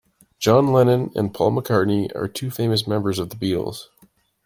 John 0.39 0.65
Lennon 0.73 1.11
and 1.13 1.31
Paul 1.31 1.51
McCartney 1.51 2.11
are 2.15 2.27
two 2.27 2.49
famous 2.49 2.87
members 2.87 3.19
of 3.19 3.29
the 3.29 3.35
Beatles. 3.35 3.89